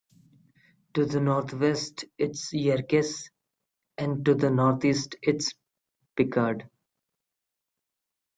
[0.95, 3.29] To the northwest is Yerkes,
[3.99, 5.53] and to the northeast is
[6.15, 6.67] Picard.